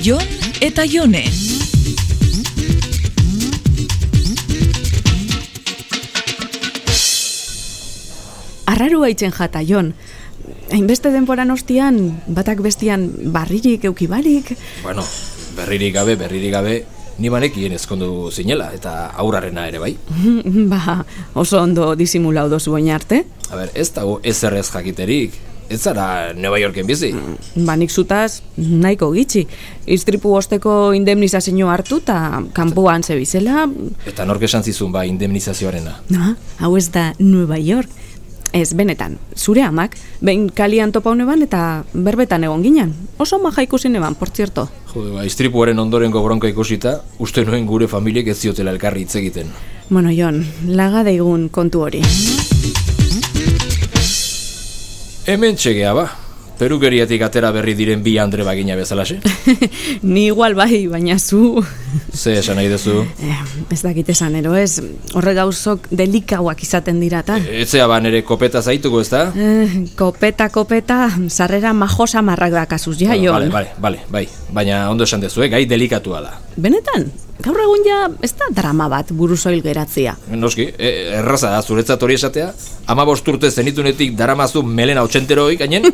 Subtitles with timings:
[0.00, 0.24] Jon
[0.64, 1.24] eta Jone.
[8.64, 9.92] Arraru haitzen jata, Jon.
[10.72, 11.98] Hainbeste denporan ostian,
[12.32, 14.54] batak bestian barririk eukibarik.
[14.82, 15.04] Bueno,
[15.58, 16.74] berririk gabe, berririk gabe,
[17.20, 19.92] ni banekien ezkondu zinela, eta aurrarena ere bai.
[20.72, 21.00] ba,
[21.34, 23.24] oso ondo disimulau dozu baina arte.
[23.50, 25.36] A ber, ez dago ezerrez jakiterik,
[25.70, 27.12] ez zara Nueva Yorken bizi.
[27.66, 29.44] Ba, nik zutaz nahiko gitxi.
[29.86, 33.68] Iztripu osteko indemnizazio hartu eta kanpoan zebizela.
[34.10, 36.00] Eta nork esan zizun ba indemnizazioarena.
[36.10, 37.98] Na, hau ez da Nueva York.
[38.52, 42.94] Ez, benetan, zure amak, behin kalian topa honeban eta berbetan egon ginen.
[43.18, 44.68] Oso maja ikusi neban, por cierto.
[44.90, 49.52] Jode, ba, istripuaren ondorengo bronka ikusita, uste nuen gure familiek ez ziotela elkarri hitz egiten.
[49.88, 52.02] Bueno, Jon, laga daigun kontu hori.
[55.30, 56.08] Hemen txegea ba,
[56.60, 59.20] perukeriatik atera berri diren bi Andre bagina bezalaxe.
[60.12, 61.62] Ni igual bai, baina zu...
[62.12, 63.00] Ze esan nahi duzu?
[63.24, 63.38] Eh,
[63.72, 64.82] ez dakit esan ero, ez
[65.16, 67.38] horre gauzok delikauak izaten dirata.
[67.62, 69.24] Etzea ba nere kopeta zaituko ez da?
[69.32, 73.48] Eh, kopeta, kopeta, sarrera majosa marrak dakazuz, ja, Bueno, Jon.
[73.50, 74.52] Bale, bale, bale, bai.
[74.52, 75.48] Baina ondo esan dezu, eh?
[75.48, 76.36] gai delikatua da.
[76.60, 77.08] Benetan,
[77.44, 80.16] gaur egun ja ez da drama bat buruzoil geratzia.
[80.30, 82.50] Noski, e, erraza da zuretzat hori esatea,
[82.90, 85.86] ama urte zenitunetik daramazu melena otxenteroi gainen,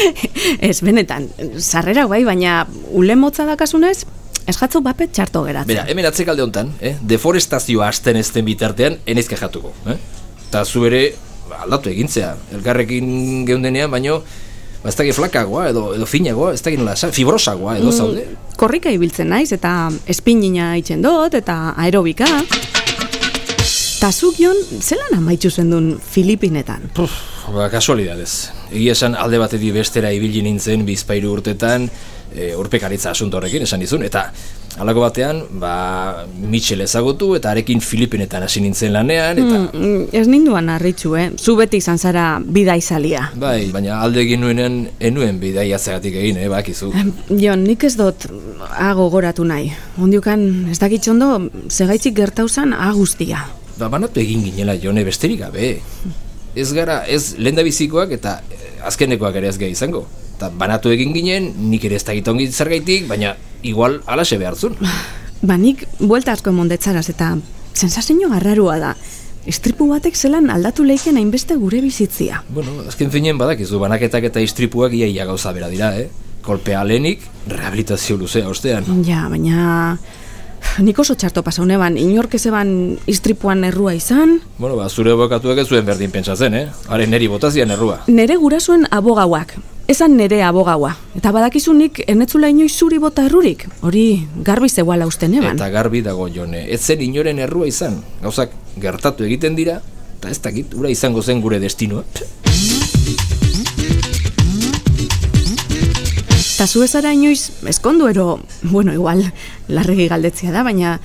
[0.68, 1.28] ez, benetan,
[1.58, 4.04] sarrera bai, baina ule motza dakasunez,
[4.48, 5.68] ez jatzu bapet txarto geratzea.
[5.68, 6.96] Bera, hemen atzekalde hontan, eh?
[7.00, 9.74] deforestazioa hasten ezten bitartean, enezke jatuko.
[9.92, 9.98] Eh?
[10.52, 11.02] Ta zu ere,
[11.48, 14.22] ba, aldatu egintzea, elkarrekin geundenean, baino,
[14.82, 18.26] ba, ez dakit flakagoa, edo, edo finagoa, ez dakit nola, esan, fibrosagoa, edo zaude.
[18.58, 22.28] Korrika ibiltzen naiz, eta espinina itzen dut, eta aerobika.
[23.98, 26.90] Ta zuk jon, zelan amaitzu zendun Filipinetan?
[26.94, 27.14] Puf,
[27.54, 28.50] ba, kasualidadez.
[28.70, 31.88] Egia esan alde batetik bestera ibili nintzen bizpairu urtetan,
[32.34, 34.28] e, urpekaritza asunto horrekin esan dizun, eta
[34.78, 35.72] halako batean, ba,
[36.38, 39.60] Mitchell ezagutu, eta arekin Filipinetan hasi nintzen lanean, eta...
[39.72, 41.26] Mm, ez ninduan harritzu, eh?
[41.36, 43.28] Zu beti izan zara bidaizalia.
[43.40, 46.92] Bai, baina alde egin nuenean, enuen bidaiatzegatik egin, eh, bakizu.
[47.42, 48.28] Jon, nik ez dut
[48.68, 49.72] ago goratu nahi.
[49.98, 51.34] Ondiukan, ez dakitxondo,
[51.68, 53.48] segaitzik gertauzan agustia.
[53.78, 55.78] Ba, banatu egin ginela jone besterik gabe.
[56.56, 60.06] Ez gara, ez lenda bizikoak eta eh, azkenekoak ere ez gehi izango.
[60.36, 64.76] Eta banatu egin ginen, nik ere ez dakit ongi zergaitik, baina igual alaxe behartzun.
[65.48, 67.36] Ba, nik buelta asko emondetzaraz eta
[67.74, 68.94] sensazio garrarua da.
[69.48, 72.42] Istripu batek zelan aldatu leiken hainbeste gure bizitzia.
[72.50, 76.08] bueno, azken finen badakizu, banaketak eta istripuak ia ia gauza bera dira, eh?
[76.42, 78.84] Kolpea lehenik, rehabilitazio luzea ostean.
[79.06, 79.98] Ja, baina...
[80.78, 82.68] Nik oso txarto pasauneban, inork ezeban
[83.10, 86.68] istripuan errua izan, Bueno, ba, zure abokatuak ez zuen berdin pentsatzen, eh?
[86.88, 88.00] Haren neri botazian errua.
[88.06, 89.56] nere gurasuen abogauak.
[89.88, 90.92] Esan nere abogaua.
[91.16, 93.66] Eta badakizunik ernetzula inoiz zuri bota errurik.
[93.80, 95.56] Hori garbi zegoala usten eban.
[95.56, 98.02] Eta garbi dago jone, ez zen inoren errua izan.
[98.22, 99.80] Gauzak gertatu egiten dira,
[100.18, 102.04] eta ez dakit, ura izango zen gure destinoa.
[106.58, 109.20] Eta zu ezara inoiz, eskondu ero, bueno, igual,
[109.70, 110.96] larregi galdetzia da, baina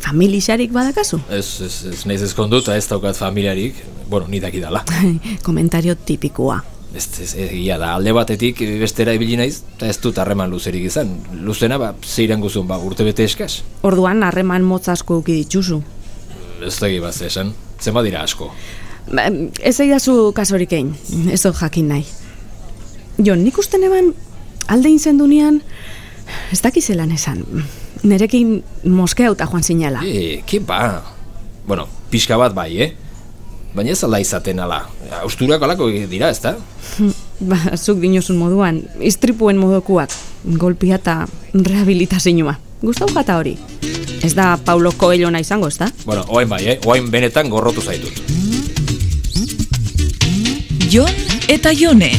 [0.00, 1.18] familixarik badakazu.
[1.28, 4.80] Ez, ez, ez naiz ezkondu eta ez daukat familiarik, bueno, ni dakidala.
[5.44, 6.62] Komentario tipikoa.
[6.96, 11.12] Ez, ez, egia da, alde batetik bestera ibili naiz, eta ez dut harreman luzerik izan.
[11.44, 13.58] Luzena, ba, zeiran guzun, ba, urte bete eskaz.
[13.84, 15.82] Orduan harreman motz asko euki dituzu.
[16.64, 17.52] Ez da bat esan,
[17.84, 18.48] zenba dira asko.
[19.12, 19.28] Ba,
[19.60, 20.94] ez eidazu kasorik egin,
[21.28, 22.08] ez dut jakin nahi.
[23.20, 24.14] Jo, nik usten eban
[24.68, 25.60] alde inzendunean,
[26.52, 27.42] ez dakizelan esan,
[28.02, 30.02] nerekin moskeuta joan zinela.
[30.04, 31.02] E, ke ba?
[31.66, 32.92] Bueno, pixka bat bai, eh?
[33.76, 34.86] Baina ez alda izaten ala.
[35.22, 36.56] Austurak alako dira, ez da?
[37.36, 40.14] Ba, zuk dinozun moduan, istripuen modukuak,
[40.56, 42.54] golpia eta rehabilitazioa.
[42.80, 43.52] Gustau jata hori.
[44.24, 45.90] Ez da Paulo Coelhona izango, ez da?
[46.06, 46.78] Bueno, oain bai, eh?
[46.88, 48.16] Oain benetan gorrotu zaitut.
[50.88, 51.12] Jon
[51.52, 52.14] eta Jone.